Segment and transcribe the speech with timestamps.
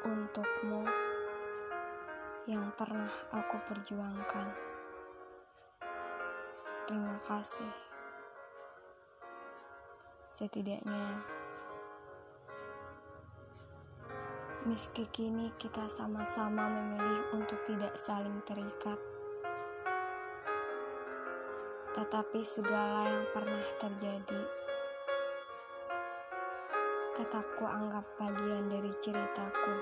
[0.00, 0.88] untukmu
[2.48, 4.48] yang pernah aku perjuangkan.
[6.88, 7.74] Terima kasih.
[10.32, 11.20] Setidaknya,
[14.64, 18.96] meski kini kita sama-sama memilih untuk tidak saling terikat,
[21.92, 24.59] tetapi segala yang pernah terjadi
[27.18, 29.74] tetap kuanggap bagian dari ceritaku.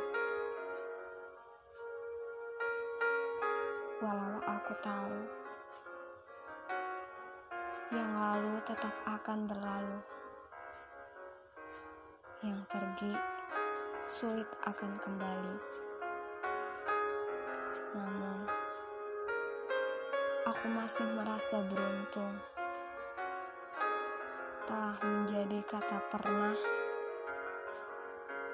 [4.01, 5.19] Walau aku tahu
[7.93, 10.01] yang lalu tetap akan berlalu,
[12.45, 13.13] yang pergi
[14.09, 15.57] sulit akan kembali.
[17.93, 18.41] Namun,
[20.49, 22.37] aku masih merasa beruntung
[24.69, 26.78] telah menjadi kata pernah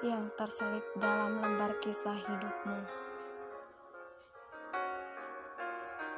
[0.03, 2.79] yang terselip dalam lembar kisah hidupmu.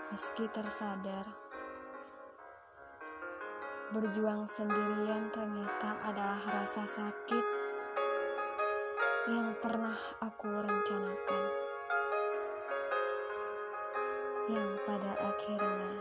[0.09, 1.29] Meski tersadar,
[3.93, 7.45] berjuang sendirian ternyata adalah rasa sakit
[9.29, 9.93] yang pernah
[10.25, 11.43] aku rencanakan.
[14.47, 15.93] Yang pada akhirnya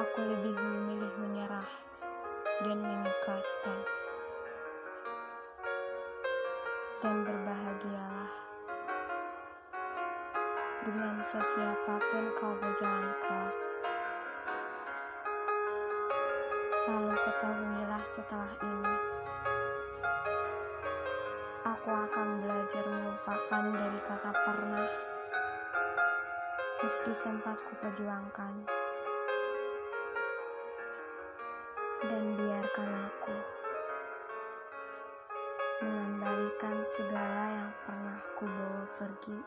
[0.00, 1.68] aku lebih memilih menyerah
[2.64, 4.07] dan mengikhlaskan
[6.98, 8.32] dan berbahagialah
[10.82, 13.54] dengan sesiapapun kau berjalan kelak.
[16.90, 18.94] Lalu ketahuilah setelah ini,
[21.62, 24.90] aku akan belajar melupakan dari kata pernah,
[26.82, 28.66] meski sempat kuperjuangkan.
[32.10, 33.57] Dan biarkan aku
[35.78, 39.38] mengembalikan segala yang pernah ku bawa pergi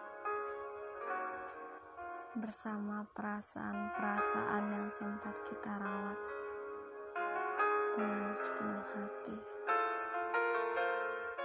[2.40, 6.20] bersama perasaan-perasaan yang sempat kita rawat
[8.00, 9.38] dengan sepenuh hati.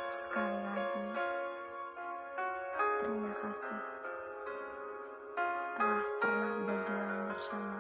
[0.07, 1.09] Sekali lagi,
[3.03, 3.83] terima kasih
[5.75, 7.77] telah pernah berjuang bersama.